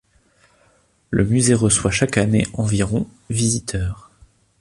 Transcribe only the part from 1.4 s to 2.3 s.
reçoit chaque